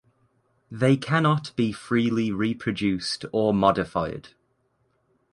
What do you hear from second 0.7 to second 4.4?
they cannot be freely reproduced or modified